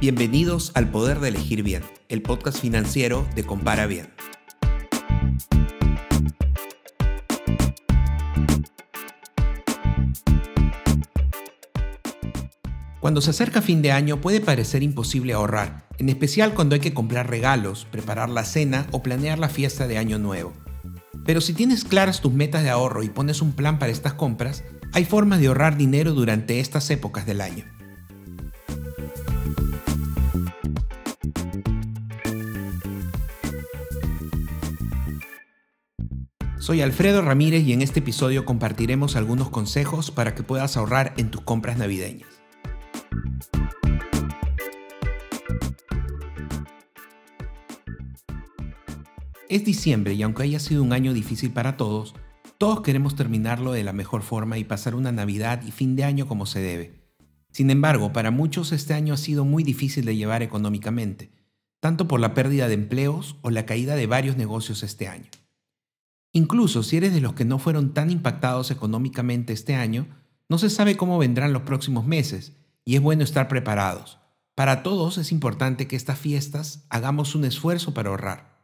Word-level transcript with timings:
Bienvenidos 0.00 0.70
al 0.76 0.92
Poder 0.92 1.18
de 1.18 1.26
Elegir 1.26 1.64
Bien, 1.64 1.82
el 2.08 2.22
podcast 2.22 2.60
financiero 2.60 3.26
de 3.34 3.42
Compara 3.42 3.88
Bien. 3.88 4.06
Cuando 13.00 13.20
se 13.20 13.30
acerca 13.30 13.60
fin 13.60 13.82
de 13.82 13.90
año 13.90 14.20
puede 14.20 14.40
parecer 14.40 14.84
imposible 14.84 15.32
ahorrar, 15.32 15.88
en 15.98 16.08
especial 16.08 16.54
cuando 16.54 16.76
hay 16.76 16.80
que 16.80 16.94
comprar 16.94 17.28
regalos, 17.28 17.84
preparar 17.90 18.28
la 18.28 18.44
cena 18.44 18.86
o 18.92 19.02
planear 19.02 19.40
la 19.40 19.48
fiesta 19.48 19.88
de 19.88 19.98
Año 19.98 20.20
Nuevo. 20.20 20.52
Pero 21.24 21.40
si 21.40 21.54
tienes 21.54 21.82
claras 21.82 22.20
tus 22.20 22.32
metas 22.32 22.62
de 22.62 22.70
ahorro 22.70 23.02
y 23.02 23.08
pones 23.08 23.42
un 23.42 23.52
plan 23.52 23.80
para 23.80 23.90
estas 23.90 24.14
compras, 24.14 24.62
hay 24.92 25.04
formas 25.04 25.40
de 25.40 25.48
ahorrar 25.48 25.76
dinero 25.76 26.12
durante 26.12 26.60
estas 26.60 26.88
épocas 26.90 27.26
del 27.26 27.40
año. 27.40 27.64
Soy 36.68 36.82
Alfredo 36.82 37.22
Ramírez 37.22 37.66
y 37.66 37.72
en 37.72 37.80
este 37.80 38.00
episodio 38.00 38.44
compartiremos 38.44 39.16
algunos 39.16 39.48
consejos 39.48 40.10
para 40.10 40.34
que 40.34 40.42
puedas 40.42 40.76
ahorrar 40.76 41.14
en 41.16 41.30
tus 41.30 41.40
compras 41.40 41.78
navideñas. 41.78 42.28
Es 49.48 49.64
diciembre 49.64 50.12
y 50.12 50.22
aunque 50.22 50.42
haya 50.42 50.60
sido 50.60 50.82
un 50.82 50.92
año 50.92 51.14
difícil 51.14 51.52
para 51.52 51.78
todos, 51.78 52.14
todos 52.58 52.82
queremos 52.82 53.16
terminarlo 53.16 53.72
de 53.72 53.82
la 53.82 53.94
mejor 53.94 54.20
forma 54.20 54.58
y 54.58 54.64
pasar 54.64 54.94
una 54.94 55.10
Navidad 55.10 55.62
y 55.66 55.70
fin 55.70 55.96
de 55.96 56.04
año 56.04 56.28
como 56.28 56.44
se 56.44 56.60
debe. 56.60 57.00
Sin 57.50 57.70
embargo, 57.70 58.12
para 58.12 58.30
muchos 58.30 58.72
este 58.72 58.92
año 58.92 59.14
ha 59.14 59.16
sido 59.16 59.46
muy 59.46 59.62
difícil 59.62 60.04
de 60.04 60.16
llevar 60.16 60.42
económicamente, 60.42 61.30
tanto 61.80 62.06
por 62.06 62.20
la 62.20 62.34
pérdida 62.34 62.68
de 62.68 62.74
empleos 62.74 63.36
o 63.40 63.48
la 63.48 63.64
caída 63.64 63.96
de 63.96 64.06
varios 64.06 64.36
negocios 64.36 64.82
este 64.82 65.08
año. 65.08 65.30
Incluso 66.32 66.82
si 66.82 66.96
eres 66.96 67.14
de 67.14 67.20
los 67.20 67.34
que 67.34 67.44
no 67.44 67.58
fueron 67.58 67.94
tan 67.94 68.10
impactados 68.10 68.70
económicamente 68.70 69.52
este 69.52 69.74
año, 69.74 70.06
no 70.48 70.58
se 70.58 70.70
sabe 70.70 70.96
cómo 70.96 71.18
vendrán 71.18 71.52
los 71.52 71.62
próximos 71.62 72.06
meses 72.06 72.52
y 72.84 72.96
es 72.96 73.02
bueno 73.02 73.24
estar 73.24 73.48
preparados. 73.48 74.18
Para 74.54 74.82
todos 74.82 75.18
es 75.18 75.30
importante 75.30 75.86
que 75.86 75.96
estas 75.96 76.18
fiestas 76.18 76.84
hagamos 76.90 77.34
un 77.34 77.44
esfuerzo 77.44 77.94
para 77.94 78.10
ahorrar. 78.10 78.58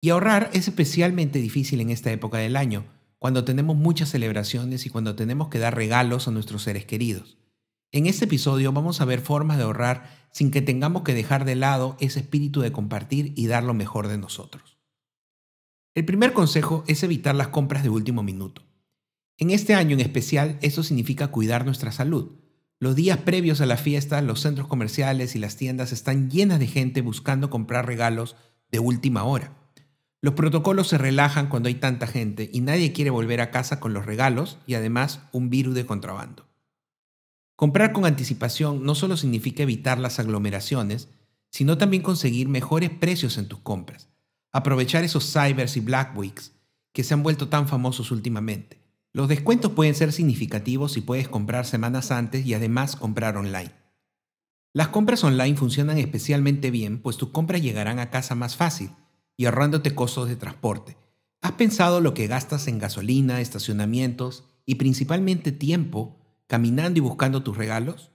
Y 0.00 0.10
ahorrar 0.10 0.50
es 0.52 0.68
especialmente 0.68 1.38
difícil 1.38 1.80
en 1.80 1.90
esta 1.90 2.12
época 2.12 2.38
del 2.38 2.56
año, 2.56 2.84
cuando 3.18 3.44
tenemos 3.44 3.76
muchas 3.76 4.10
celebraciones 4.10 4.84
y 4.84 4.90
cuando 4.90 5.16
tenemos 5.16 5.48
que 5.48 5.58
dar 5.58 5.74
regalos 5.74 6.28
a 6.28 6.30
nuestros 6.30 6.62
seres 6.62 6.84
queridos. 6.84 7.38
En 7.90 8.06
este 8.06 8.26
episodio 8.26 8.72
vamos 8.72 9.00
a 9.00 9.04
ver 9.06 9.20
formas 9.20 9.56
de 9.56 9.62
ahorrar 9.62 10.26
sin 10.30 10.50
que 10.50 10.60
tengamos 10.60 11.02
que 11.02 11.14
dejar 11.14 11.44
de 11.44 11.54
lado 11.54 11.96
ese 12.00 12.20
espíritu 12.20 12.60
de 12.60 12.72
compartir 12.72 13.32
y 13.34 13.46
dar 13.46 13.64
lo 13.64 13.72
mejor 13.72 14.08
de 14.08 14.18
nosotros. 14.18 14.73
El 15.94 16.04
primer 16.04 16.32
consejo 16.32 16.82
es 16.88 17.04
evitar 17.04 17.36
las 17.36 17.48
compras 17.48 17.84
de 17.84 17.88
último 17.88 18.24
minuto. 18.24 18.62
En 19.38 19.50
este 19.50 19.74
año 19.74 19.94
en 19.94 20.00
especial, 20.00 20.58
eso 20.60 20.82
significa 20.82 21.28
cuidar 21.28 21.64
nuestra 21.64 21.92
salud. 21.92 22.32
Los 22.80 22.96
días 22.96 23.18
previos 23.18 23.60
a 23.60 23.66
la 23.66 23.76
fiesta, 23.76 24.20
los 24.20 24.40
centros 24.40 24.66
comerciales 24.66 25.36
y 25.36 25.38
las 25.38 25.56
tiendas 25.56 25.92
están 25.92 26.30
llenas 26.30 26.58
de 26.58 26.66
gente 26.66 27.00
buscando 27.00 27.48
comprar 27.48 27.86
regalos 27.86 28.34
de 28.72 28.80
última 28.80 29.22
hora. 29.22 29.56
Los 30.20 30.34
protocolos 30.34 30.88
se 30.88 30.98
relajan 30.98 31.48
cuando 31.48 31.68
hay 31.68 31.76
tanta 31.76 32.08
gente 32.08 32.50
y 32.52 32.60
nadie 32.60 32.92
quiere 32.92 33.10
volver 33.10 33.40
a 33.40 33.52
casa 33.52 33.78
con 33.78 33.94
los 33.94 34.04
regalos 34.04 34.58
y 34.66 34.74
además 34.74 35.20
un 35.30 35.48
virus 35.48 35.76
de 35.76 35.86
contrabando. 35.86 36.48
Comprar 37.54 37.92
con 37.92 38.04
anticipación 38.04 38.84
no 38.84 38.96
solo 38.96 39.16
significa 39.16 39.62
evitar 39.62 39.98
las 40.00 40.18
aglomeraciones, 40.18 41.08
sino 41.50 41.78
también 41.78 42.02
conseguir 42.02 42.48
mejores 42.48 42.90
precios 42.90 43.38
en 43.38 43.46
tus 43.46 43.60
compras. 43.60 44.08
Aprovechar 44.54 45.02
esos 45.02 45.32
cybers 45.32 45.76
y 45.76 45.80
black 45.80 46.16
weeks 46.16 46.52
que 46.92 47.02
se 47.02 47.12
han 47.12 47.24
vuelto 47.24 47.48
tan 47.48 47.66
famosos 47.66 48.12
últimamente. 48.12 48.80
Los 49.12 49.26
descuentos 49.26 49.72
pueden 49.72 49.96
ser 49.96 50.12
significativos 50.12 50.92
si 50.92 51.00
puedes 51.00 51.26
comprar 51.28 51.66
semanas 51.66 52.12
antes 52.12 52.46
y 52.46 52.54
además 52.54 52.94
comprar 52.94 53.36
online. 53.36 53.72
Las 54.72 54.88
compras 54.88 55.24
online 55.24 55.56
funcionan 55.56 55.98
especialmente 55.98 56.70
bien, 56.70 57.02
pues 57.02 57.16
tus 57.16 57.30
compras 57.30 57.62
llegarán 57.62 57.98
a 57.98 58.10
casa 58.10 58.36
más 58.36 58.54
fácil 58.54 58.92
y 59.36 59.46
ahorrándote 59.46 59.96
costos 59.96 60.28
de 60.28 60.36
transporte. 60.36 60.96
¿Has 61.42 61.52
pensado 61.52 62.00
lo 62.00 62.14
que 62.14 62.28
gastas 62.28 62.68
en 62.68 62.78
gasolina, 62.78 63.40
estacionamientos 63.40 64.44
y 64.66 64.76
principalmente 64.76 65.50
tiempo 65.50 66.16
caminando 66.46 66.98
y 66.98 67.02
buscando 67.02 67.42
tus 67.42 67.56
regalos? 67.56 68.12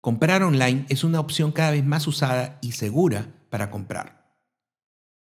Comprar 0.00 0.44
online 0.44 0.86
es 0.90 1.02
una 1.02 1.18
opción 1.18 1.50
cada 1.50 1.72
vez 1.72 1.84
más 1.84 2.06
usada 2.06 2.60
y 2.62 2.70
segura 2.70 3.34
para 3.50 3.72
comprar. 3.72 4.21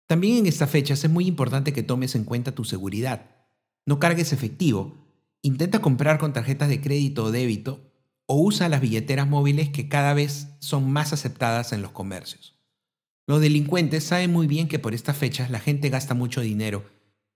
También 0.07 0.37
en 0.37 0.47
esta 0.47 0.67
fecha 0.67 0.93
es 0.93 1.09
muy 1.09 1.27
importante 1.27 1.73
que 1.73 1.83
tomes 1.83 2.15
en 2.15 2.23
cuenta 2.23 2.53
tu 2.53 2.63
seguridad. 2.63 3.29
No 3.85 3.99
cargues 3.99 4.33
efectivo, 4.33 5.05
intenta 5.41 5.79
comprar 5.79 6.17
con 6.17 6.33
tarjetas 6.33 6.69
de 6.69 6.81
crédito 6.81 7.25
o 7.25 7.31
débito 7.31 7.91
o 8.25 8.41
usa 8.41 8.69
las 8.69 8.81
billeteras 8.81 9.27
móviles 9.27 9.69
que 9.69 9.89
cada 9.89 10.13
vez 10.13 10.47
son 10.59 10.91
más 10.91 11.13
aceptadas 11.13 11.73
en 11.73 11.81
los 11.81 11.91
comercios. 11.91 12.57
Los 13.25 13.41
delincuentes 13.41 14.05
saben 14.05 14.31
muy 14.31 14.47
bien 14.47 14.69
que 14.69 14.79
por 14.79 14.93
estas 14.93 15.17
fechas 15.17 15.51
la 15.51 15.59
gente 15.59 15.89
gasta 15.89 16.13
mucho 16.13 16.39
dinero 16.39 16.85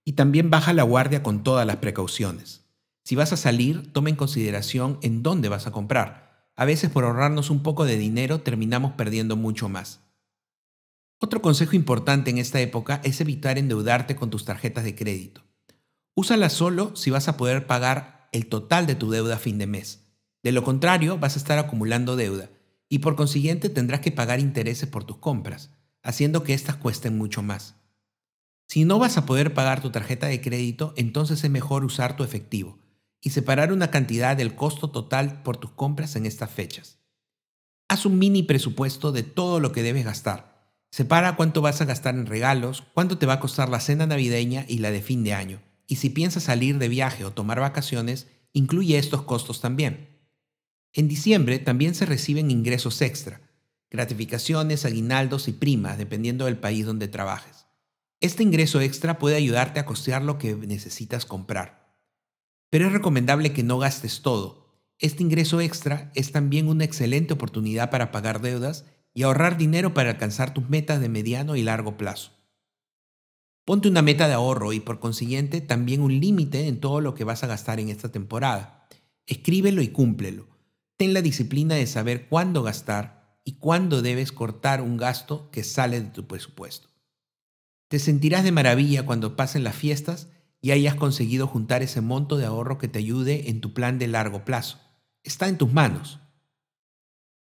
y 0.06 0.14
también 0.14 0.50
baja 0.50 0.74
la 0.74 0.84
guardia 0.84 1.24
con 1.24 1.44
todas 1.44 1.68
las 1.68 1.78
precauciones. 1.78 2.66
Si 3.04 3.16
vas 3.16 3.34
a 3.34 3.38
salir, 3.38 3.92
toma 3.92 4.10
en 4.10 4.16
consideración 4.16 4.98
en 5.02 5.24
dónde 5.24 5.50
vas 5.50 5.68
a 5.68 5.72
comprar. 5.72 6.50
A 6.56 6.66
veces 6.66 6.90
por 6.90 7.04
ahorrarnos 7.04 7.50
un 7.50 7.64
poco 7.64 7.84
de 7.86 7.98
dinero 7.98 8.42
terminamos 8.42 8.94
perdiendo 8.94 9.36
mucho 9.36 9.68
más. 9.68 10.02
Otro 11.24 11.40
consejo 11.40 11.76
importante 11.76 12.32
en 12.32 12.40
esta 12.40 12.60
época 12.60 13.00
es 13.04 13.22
evitar 13.22 13.60
endeudarte 13.60 14.16
con 14.16 14.32
tus 14.32 14.44
tarjetas 14.44 14.84
de 14.84 14.96
crédito. 14.96 15.44
Úsalas 16.16 16.52
solo 16.52 16.96
si 16.96 17.12
vas 17.12 17.28
a 17.28 17.38
poder 17.38 17.68
pagar 17.68 18.28
el 18.32 18.48
total 18.48 18.88
de 18.88 18.96
tu 18.96 19.12
deuda 19.12 19.36
a 19.36 19.40
fin 19.40 19.60
de 19.60 19.68
mes. 19.68 20.08
De 20.42 20.52
lo 20.52 20.64
contrario, 20.64 21.20
vas 21.20 21.36
a 21.36 21.40
estar 21.40 21.60
acumulando 21.60 22.16
deuda 22.16 22.50
y 22.90 23.00
por 23.00 23.16
consiguiente 23.16 23.70
tendrás 23.70 24.02
que 24.02 24.12
pagar 24.12 24.40
intereses 24.40 24.90
por 24.90 25.04
tus 25.04 25.18
compras 25.18 25.70
haciendo 26.02 26.44
que 26.44 26.56
éstas 26.56 26.78
cuesten 26.78 27.20
mucho 27.20 27.44
más. 27.44 27.76
Si 28.68 28.84
no 28.84 28.98
vas 28.98 29.18
a 29.18 29.28
poder 29.28 29.54
pagar 29.54 29.80
tu 29.80 29.92
tarjeta 29.92 30.26
de 30.26 30.42
crédito, 30.42 30.94
entonces 30.98 31.44
es 31.44 31.52
mejor 31.52 31.86
usar 31.86 32.16
tu 32.16 32.24
efectivo 32.24 32.80
y 33.22 33.30
separar 33.30 33.72
una 33.72 33.92
cantidad 33.92 34.36
del 34.36 34.56
costo 34.56 34.90
total 34.90 35.44
por 35.44 35.58
tus 35.58 35.70
compras 35.70 36.16
en 36.16 36.26
estas 36.26 36.50
fechas. 36.50 36.98
Haz 37.88 38.08
un 38.08 38.18
mini 38.18 38.42
presupuesto 38.42 39.12
de 39.12 39.22
todo 39.22 39.60
lo 39.60 39.72
que 39.72 39.84
debes 39.84 40.06
gastar. 40.06 40.51
Separa 40.92 41.38
cuánto 41.38 41.62
vas 41.62 41.80
a 41.80 41.86
gastar 41.86 42.16
en 42.16 42.26
regalos, 42.26 42.84
cuánto 42.94 43.18
te 43.18 43.26
va 43.26 43.34
a 43.34 43.40
costar 43.40 43.70
la 43.70 43.80
cena 43.80 44.06
navideña 44.06 44.66
y 44.68 44.80
la 44.80 44.92
de 44.92 45.02
fin 45.02 45.24
de 45.24 45.34
año. 45.34 45.62
Y 45.88 45.96
si 45.96 46.10
piensas 46.10 46.44
salir 46.44 46.80
de 46.80 46.90
viaje 46.90 47.24
o 47.24 47.32
tomar 47.32 47.62
vacaciones, 47.62 48.28
incluye 48.52 48.98
estos 48.98 49.22
costos 49.22 49.62
también. 49.62 50.20
En 50.92 51.08
diciembre 51.08 51.60
también 51.60 51.96
se 51.96 52.06
reciben 52.06 52.52
ingresos 52.52 53.02
extra, 53.02 53.40
gratificaciones, 53.90 54.84
aguinaldos 54.84 55.48
y 55.48 55.54
primas, 55.54 55.98
dependiendo 55.98 56.46
del 56.46 56.58
país 56.58 56.86
donde 56.86 57.08
trabajes. 57.08 57.68
Este 58.20 58.44
ingreso 58.44 58.82
extra 58.82 59.18
puede 59.18 59.38
ayudarte 59.38 59.80
a 59.80 59.86
costear 59.86 60.22
lo 60.22 60.38
que 60.38 60.56
necesitas 60.56 61.26
comprar. 61.26 61.96
Pero 62.70 62.88
es 62.88 62.92
recomendable 62.92 63.54
que 63.54 63.64
no 63.64 63.80
gastes 63.80 64.22
todo. 64.22 64.68
Este 65.00 65.24
ingreso 65.24 65.62
extra 65.62 66.12
es 66.16 66.34
también 66.34 66.68
una 66.68 66.84
excelente 66.84 67.34
oportunidad 67.34 67.90
para 67.90 68.12
pagar 68.12 68.42
deudas 68.42 68.86
y 69.14 69.24
ahorrar 69.24 69.58
dinero 69.58 69.94
para 69.94 70.12
alcanzar 70.12 70.54
tus 70.54 70.70
metas 70.70 71.02
de 71.02 71.10
mediano 71.10 71.56
y 71.56 71.64
largo 71.64 71.98
plazo. 71.98 72.32
Ponte 73.66 73.88
una 73.88 74.02
meta 74.02 74.28
de 74.28 74.34
ahorro 74.34 74.74
y 74.74 74.80
por 74.80 75.00
consiguiente 75.00 75.62
también 75.62 76.02
un 76.02 76.20
límite 76.20 76.68
en 76.68 76.80
todo 76.80 77.00
lo 77.02 77.14
que 77.14 77.24
vas 77.24 77.44
a 77.44 77.48
gastar 77.48 77.80
en 77.80 77.90
esta 77.90 78.12
temporada. 78.12 78.88
Escríbelo 79.28 79.82
y 79.82 79.90
cúmplelo. 79.90 80.48
Ten 80.98 81.14
la 81.14 81.22
disciplina 81.22 81.76
de 81.76 81.88
saber 81.88 82.28
cuándo 82.28 82.64
gastar 82.64 83.40
y 83.44 83.54
cuándo 83.54 84.02
debes 84.02 84.32
cortar 84.32 84.82
un 84.82 84.98
gasto 84.98 85.50
que 85.52 85.64
sale 85.64 86.02
de 86.02 86.10
tu 86.10 86.28
presupuesto. 86.28 86.90
Te 87.88 88.00
sentirás 88.00 88.44
de 88.44 88.52
maravilla 88.52 89.06
cuando 89.06 89.36
pasen 89.36 89.64
las 89.64 89.76
fiestas 89.76 90.30
y 90.62 90.72
hayas 90.72 90.96
conseguido 90.96 91.48
juntar 91.48 91.84
ese 91.84 92.02
monto 92.02 92.38
de 92.38 92.46
ahorro 92.46 92.78
que 92.78 92.88
te 92.88 93.00
ayude 93.00 93.50
en 93.50 93.62
tu 93.62 93.74
plan 93.74 94.00
de 94.00 94.08
largo 94.08 94.46
plazo. 94.46 94.80
Está 95.24 95.50
en 95.50 95.58
tus 95.58 95.74
manos. 95.74 96.21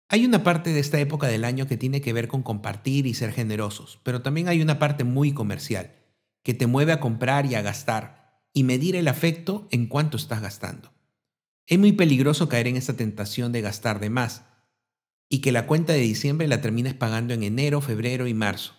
Hay 0.07 0.23
una 0.23 0.43
parte 0.43 0.71
de 0.71 0.79
esta 0.79 0.99
época 0.99 1.27
del 1.27 1.43
año 1.43 1.67
que 1.67 1.77
tiene 1.77 1.99
que 1.99 2.13
ver 2.13 2.27
con 2.27 2.43
compartir 2.43 3.07
y 3.07 3.15
ser 3.15 3.31
generosos, 3.31 3.99
pero 4.03 4.21
también 4.21 4.47
hay 4.47 4.61
una 4.61 4.77
parte 4.77 5.03
muy 5.03 5.33
comercial, 5.33 5.95
que 6.43 6.53
te 6.53 6.67
mueve 6.67 6.91
a 6.91 6.99
comprar 6.99 7.47
y 7.47 7.55
a 7.55 7.63
gastar, 7.63 8.43
y 8.53 8.63
medir 8.63 8.95
el 8.95 9.07
afecto 9.07 9.67
en 9.71 9.87
cuánto 9.87 10.15
estás 10.15 10.41
gastando. 10.41 10.93
Es 11.65 11.79
muy 11.79 11.91
peligroso 11.91 12.47
caer 12.47 12.67
en 12.67 12.77
esta 12.77 12.95
tentación 12.95 13.51
de 13.51 13.61
gastar 13.61 13.99
de 13.99 14.11
más, 14.11 14.43
y 15.27 15.39
que 15.39 15.51
la 15.51 15.65
cuenta 15.65 15.93
de 15.93 15.99
diciembre 15.99 16.47
la 16.47 16.61
termines 16.61 16.93
pagando 16.93 17.33
en 17.33 17.41
enero, 17.41 17.81
febrero 17.81 18.27
y 18.27 18.35
marzo. 18.35 18.75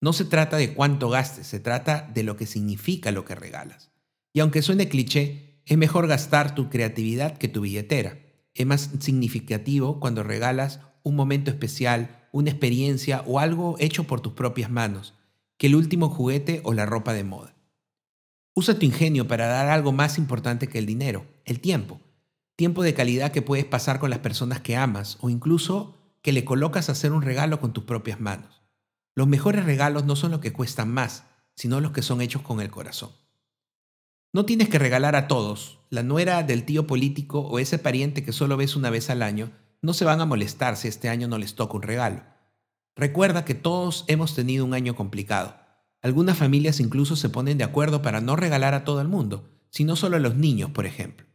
No 0.00 0.12
se 0.12 0.24
trata 0.24 0.56
de 0.56 0.72
cuánto 0.72 1.08
gastes, 1.08 1.48
se 1.48 1.58
trata 1.58 2.08
de 2.14 2.22
lo 2.22 2.36
que 2.36 2.46
significa 2.46 3.10
lo 3.10 3.24
que 3.24 3.34
regalas. 3.34 3.90
Y 4.32 4.38
aunque 4.38 4.62
suene 4.62 4.88
cliché, 4.88 5.62
es 5.66 5.76
mejor 5.76 6.06
gastar 6.06 6.54
tu 6.54 6.70
creatividad 6.70 7.38
que 7.38 7.48
tu 7.48 7.62
billetera. 7.62 8.23
Es 8.54 8.66
más 8.66 8.90
significativo 9.00 10.00
cuando 10.00 10.22
regalas 10.22 10.80
un 11.02 11.16
momento 11.16 11.50
especial, 11.50 12.28
una 12.32 12.50
experiencia 12.50 13.22
o 13.26 13.38
algo 13.38 13.76
hecho 13.78 14.04
por 14.04 14.20
tus 14.20 14.32
propias 14.32 14.70
manos, 14.70 15.14
que 15.58 15.66
el 15.66 15.76
último 15.76 16.08
juguete 16.08 16.60
o 16.64 16.72
la 16.72 16.86
ropa 16.86 17.12
de 17.12 17.24
moda. 17.24 17.54
Usa 18.54 18.78
tu 18.78 18.86
ingenio 18.86 19.26
para 19.26 19.46
dar 19.46 19.68
algo 19.68 19.92
más 19.92 20.16
importante 20.18 20.68
que 20.68 20.78
el 20.78 20.86
dinero, 20.86 21.26
el 21.44 21.60
tiempo. 21.60 22.00
Tiempo 22.56 22.84
de 22.84 22.94
calidad 22.94 23.32
que 23.32 23.42
puedes 23.42 23.64
pasar 23.64 23.98
con 23.98 24.10
las 24.10 24.20
personas 24.20 24.60
que 24.60 24.76
amas 24.76 25.18
o 25.20 25.28
incluso 25.28 25.96
que 26.22 26.32
le 26.32 26.44
colocas 26.44 26.88
a 26.88 26.92
hacer 26.92 27.12
un 27.12 27.22
regalo 27.22 27.60
con 27.60 27.72
tus 27.72 27.84
propias 27.84 28.20
manos. 28.20 28.62
Los 29.16 29.26
mejores 29.26 29.64
regalos 29.64 30.04
no 30.04 30.14
son 30.14 30.30
los 30.30 30.40
que 30.40 30.52
cuestan 30.52 30.92
más, 30.92 31.24
sino 31.56 31.80
los 31.80 31.92
que 31.92 32.02
son 32.02 32.20
hechos 32.20 32.42
con 32.42 32.60
el 32.60 32.70
corazón. 32.70 33.10
No 34.34 34.44
tienes 34.44 34.68
que 34.68 34.80
regalar 34.80 35.14
a 35.14 35.28
todos. 35.28 35.78
La 35.90 36.02
nuera 36.02 36.42
del 36.42 36.64
tío 36.64 36.88
político 36.88 37.38
o 37.38 37.60
ese 37.60 37.78
pariente 37.78 38.24
que 38.24 38.32
solo 38.32 38.56
ves 38.56 38.74
una 38.74 38.90
vez 38.90 39.08
al 39.08 39.22
año 39.22 39.52
no 39.80 39.92
se 39.92 40.04
van 40.04 40.20
a 40.20 40.26
molestar 40.26 40.76
si 40.76 40.88
este 40.88 41.08
año 41.08 41.28
no 41.28 41.38
les 41.38 41.54
toca 41.54 41.76
un 41.76 41.82
regalo. 41.82 42.24
Recuerda 42.96 43.44
que 43.44 43.54
todos 43.54 44.04
hemos 44.08 44.34
tenido 44.34 44.64
un 44.64 44.74
año 44.74 44.96
complicado. 44.96 45.54
Algunas 46.02 46.36
familias 46.36 46.80
incluso 46.80 47.14
se 47.14 47.28
ponen 47.28 47.58
de 47.58 47.64
acuerdo 47.64 48.02
para 48.02 48.20
no 48.20 48.34
regalar 48.34 48.74
a 48.74 48.82
todo 48.82 49.00
el 49.00 49.06
mundo, 49.06 49.48
sino 49.70 49.94
solo 49.94 50.16
a 50.16 50.20
los 50.20 50.34
niños, 50.34 50.72
por 50.72 50.84
ejemplo. 50.84 51.28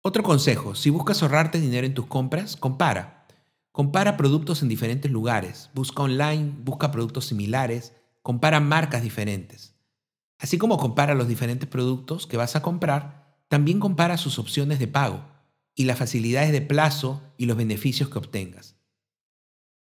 Otro 0.00 0.22
consejo, 0.22 0.74
si 0.74 0.88
buscas 0.88 1.22
ahorrarte 1.22 1.60
dinero 1.60 1.86
en 1.86 1.92
tus 1.92 2.06
compras, 2.06 2.56
compara. 2.56 3.26
Compara 3.70 4.16
productos 4.16 4.62
en 4.62 4.68
diferentes 4.68 5.10
lugares, 5.10 5.68
busca 5.74 6.04
online, 6.04 6.54
busca 6.64 6.90
productos 6.90 7.26
similares, 7.26 7.92
compara 8.22 8.60
marcas 8.60 9.02
diferentes. 9.02 9.77
Así 10.38 10.58
como 10.58 10.78
compara 10.78 11.14
los 11.14 11.28
diferentes 11.28 11.68
productos 11.68 12.26
que 12.26 12.36
vas 12.36 12.56
a 12.56 12.62
comprar, 12.62 13.38
también 13.48 13.80
compara 13.80 14.16
sus 14.16 14.38
opciones 14.38 14.78
de 14.78 14.86
pago 14.86 15.24
y 15.74 15.84
las 15.84 15.98
facilidades 15.98 16.52
de 16.52 16.60
plazo 16.60 17.22
y 17.36 17.46
los 17.46 17.56
beneficios 17.56 18.08
que 18.08 18.18
obtengas. 18.18 18.76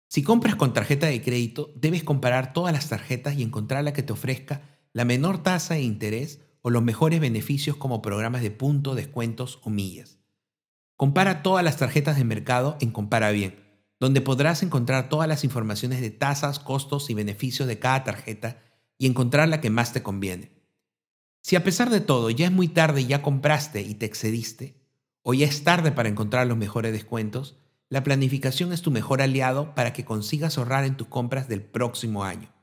Si 0.10 0.24
compras 0.24 0.56
con 0.56 0.74
tarjeta 0.74 1.08
de 1.08 1.22
crédito, 1.22 1.72
debes 1.76 2.04
comparar 2.04 2.54
todas 2.54 2.74
las 2.74 2.88
tarjetas 2.88 3.36
y 3.38 3.44
encontrar 3.44 3.84
la 3.84 3.94
que 3.94 4.04
te 4.04 4.14
ofrezca 4.14 4.62
la 4.94 5.06
menor 5.06 5.44
tasa 5.44 5.74
de 5.74 5.82
interés 5.82 6.42
o 6.62 6.70
los 6.70 6.82
mejores 6.82 7.20
beneficios 7.20 7.76
como 7.76 8.02
programas 8.02 8.42
de 8.42 8.52
punto, 8.52 8.96
descuentos 8.96 9.60
o 9.64 9.70
millas. 9.70 10.20
Compara 10.96 11.44
todas 11.44 11.64
las 11.64 11.78
tarjetas 11.78 12.18
de 12.18 12.24
mercado 12.24 12.78
en 12.80 12.92
Compara 12.92 13.32
Bien, 13.32 13.60
donde 14.00 14.22
podrás 14.22 14.64
encontrar 14.64 15.10
todas 15.10 15.28
las 15.28 15.44
informaciones 15.44 16.02
de 16.02 16.10
tasas, 16.10 16.60
costos 16.60 17.10
y 17.10 17.14
beneficios 17.14 17.68
de 17.68 17.80
cada 17.80 18.04
tarjeta 18.04 18.64
y 18.98 19.08
encontrar 19.08 19.50
la 19.50 19.62
que 19.62 19.70
más 19.70 19.94
te 19.94 20.04
conviene. 20.04 20.52
Si 21.42 21.56
a 21.56 21.64
pesar 21.64 21.90
de 21.90 22.02
todo 22.02 22.30
ya 22.30 22.48
es 22.48 22.52
muy 22.52 22.68
tarde 22.68 23.02
y 23.02 23.08
ya 23.08 23.22
compraste 23.22 23.82
y 23.82 23.94
te 23.94 24.06
excediste, 24.06 24.76
o 25.22 25.34
ya 25.34 25.46
es 25.46 25.64
tarde 25.64 25.92
para 25.92 26.10
encontrar 26.10 26.48
los 26.48 26.58
mejores 26.58 26.94
descuentos, 26.94 27.58
la 27.90 28.04
planificación 28.04 28.74
es 28.74 28.82
tu 28.82 28.92
mejor 28.92 29.22
aliado 29.22 29.74
para 29.74 29.94
que 29.94 30.04
consigas 30.04 30.58
ahorrar 30.58 30.84
en 30.84 30.98
tus 30.98 31.08
compras 31.08 31.48
del 31.48 31.62
próximo 31.62 32.24
año. 32.26 32.54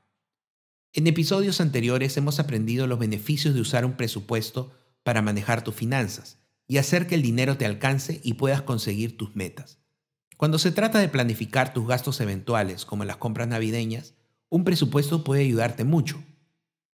En 0.93 1.07
episodios 1.07 1.61
anteriores 1.61 2.17
hemos 2.17 2.39
aprendido 2.39 2.87
los 2.87 2.99
beneficios 2.99 3.55
de 3.55 3.61
usar 3.61 3.85
un 3.85 3.97
presupuesto 3.97 4.73
para 5.03 5.23
manejar 5.23 5.65
tus 5.65 5.75
finanzas 5.75 6.39
y 6.67 6.79
hacer 6.79 7.07
que 7.07 7.15
el 7.15 7.23
dinero 7.23 7.57
te 7.57 7.67
alcance 7.67 8.21
y 8.23 8.35
puedas 8.35 8.63
conseguir 8.63 9.17
tus 9.17 9.35
metas. 9.35 9.79
Cuando 10.37 10.59
se 10.59 10.73
trata 10.73 10.99
de 10.99 11.09
planificar 11.09 11.73
tus 11.73 11.87
gastos 11.87 12.21
eventuales, 12.21 12.85
como 12.85 13.05
las 13.05 13.17
compras 13.17 13.49
navideñas, 13.49 14.14
un 14.55 14.63
presupuesto 14.63 15.25
puede 15.25 15.43
ayudarte 15.43 15.83
mucho. 15.83 16.23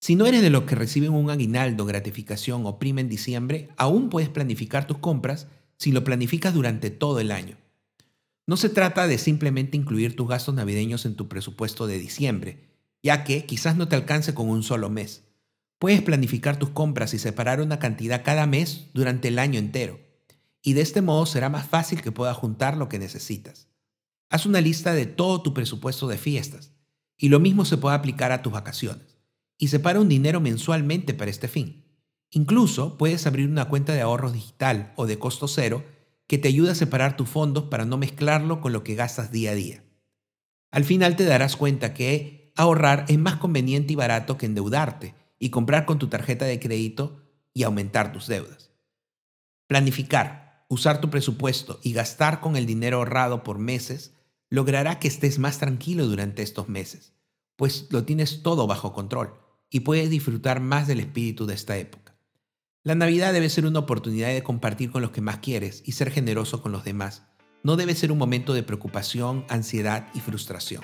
Si 0.01 0.15
no 0.15 0.25
eres 0.25 0.41
de 0.41 0.49
los 0.49 0.63
que 0.63 0.75
reciben 0.75 1.13
un 1.13 1.29
aguinaldo, 1.29 1.85
gratificación 1.85 2.65
o 2.65 2.79
prima 2.79 2.99
en 2.99 3.07
diciembre, 3.07 3.69
aún 3.77 4.09
puedes 4.09 4.27
planificar 4.27 4.87
tus 4.87 4.97
compras 4.97 5.47
si 5.77 5.93
lo 5.93 6.03
planificas 6.03 6.53
durante 6.53 6.89
todo 6.89 7.21
el 7.21 7.31
año. 7.31 7.55
No 8.45 8.57
se 8.57 8.67
trata 8.67 9.07
de 9.07 9.17
simplemente 9.17 9.77
incluir 9.77 10.17
tus 10.17 10.27
gastos 10.27 10.53
navideños 10.53 11.05
en 11.05 11.15
tu 11.15 11.29
presupuesto 11.29 11.87
de 11.87 11.97
diciembre, 11.97 12.59
ya 13.01 13.23
que 13.23 13.45
quizás 13.45 13.77
no 13.77 13.87
te 13.87 13.95
alcance 13.95 14.33
con 14.33 14.49
un 14.49 14.61
solo 14.61 14.89
mes. 14.89 15.23
Puedes 15.79 16.01
planificar 16.01 16.59
tus 16.59 16.71
compras 16.71 17.13
y 17.13 17.19
separar 17.19 17.61
una 17.61 17.79
cantidad 17.79 18.21
cada 18.25 18.47
mes 18.47 18.87
durante 18.93 19.29
el 19.29 19.39
año 19.39 19.59
entero 19.59 20.01
y 20.61 20.73
de 20.73 20.81
este 20.81 21.01
modo 21.01 21.25
será 21.25 21.47
más 21.47 21.65
fácil 21.65 22.01
que 22.01 22.11
puedas 22.11 22.35
juntar 22.35 22.75
lo 22.75 22.89
que 22.89 22.99
necesitas. 22.99 23.69
Haz 24.29 24.45
una 24.45 24.59
lista 24.59 24.93
de 24.93 25.05
todo 25.05 25.41
tu 25.41 25.53
presupuesto 25.53 26.09
de 26.09 26.17
fiestas 26.17 26.74
y 27.17 27.29
lo 27.29 27.39
mismo 27.39 27.65
se 27.65 27.77
puede 27.77 27.95
aplicar 27.95 28.31
a 28.31 28.41
tus 28.41 28.53
vacaciones 28.53 29.17
y 29.57 29.69
separa 29.69 29.99
un 29.99 30.09
dinero 30.09 30.39
mensualmente 30.41 31.13
para 31.13 31.31
este 31.31 31.47
fin. 31.47 31.85
Incluso 32.29 32.97
puedes 32.97 33.25
abrir 33.27 33.47
una 33.47 33.65
cuenta 33.69 33.93
de 33.93 34.01
ahorros 34.01 34.33
digital 34.33 34.93
o 34.95 35.05
de 35.05 35.17
costo 35.19 35.47
cero 35.47 35.85
que 36.27 36.37
te 36.37 36.47
ayuda 36.47 36.71
a 36.71 36.75
separar 36.75 37.15
tus 37.15 37.29
fondos 37.29 37.65
para 37.65 37.85
no 37.85 37.97
mezclarlo 37.97 38.59
con 38.61 38.73
lo 38.73 38.83
que 38.83 38.95
gastas 38.95 39.31
día 39.31 39.51
a 39.51 39.55
día. 39.55 39.83
Al 40.71 40.83
final 40.83 41.15
te 41.15 41.23
darás 41.23 41.55
cuenta 41.55 41.93
que 41.93 42.51
ahorrar 42.55 43.05
es 43.07 43.17
más 43.17 43.35
conveniente 43.35 43.93
y 43.93 43.95
barato 43.95 44.37
que 44.37 44.45
endeudarte 44.45 45.13
y 45.39 45.49
comprar 45.49 45.85
con 45.85 45.99
tu 45.99 46.07
tarjeta 46.07 46.45
de 46.45 46.59
crédito 46.59 47.21
y 47.53 47.63
aumentar 47.63 48.11
tus 48.11 48.27
deudas. 48.27 48.71
Planificar 49.67 50.45
usar 50.67 50.99
tu 50.99 51.09
presupuesto 51.09 51.79
y 51.83 51.93
gastar 51.93 52.41
con 52.41 52.55
el 52.55 52.65
dinero 52.65 52.97
ahorrado 52.97 53.43
por 53.43 53.59
meses 53.59 54.13
logrará 54.49 54.99
que 54.99 55.07
estés 55.07 55.39
más 55.39 55.59
tranquilo 55.59 56.07
durante 56.07 56.43
estos 56.43 56.69
meses, 56.69 57.13
pues 57.55 57.87
lo 57.89 58.03
tienes 58.05 58.43
todo 58.43 58.67
bajo 58.67 58.93
control 58.93 59.33
y 59.69 59.81
puedes 59.81 60.09
disfrutar 60.09 60.59
más 60.59 60.87
del 60.87 60.99
espíritu 60.99 61.45
de 61.45 61.55
esta 61.55 61.77
época. 61.77 62.15
La 62.83 62.95
Navidad 62.95 63.33
debe 63.33 63.49
ser 63.49 63.65
una 63.65 63.79
oportunidad 63.79 64.29
de 64.29 64.43
compartir 64.43 64.91
con 64.91 65.01
los 65.01 65.11
que 65.11 65.21
más 65.21 65.39
quieres 65.39 65.81
y 65.85 65.93
ser 65.93 66.11
generoso 66.11 66.61
con 66.61 66.71
los 66.71 66.83
demás. 66.83 67.23
No 67.63 67.77
debe 67.77 67.95
ser 67.95 68.11
un 68.11 68.19
momento 68.19 68.53
de 68.53 68.61
preocupación, 68.61 69.43
ansiedad 69.49 70.07
y 70.13 70.19
frustración. 70.19 70.83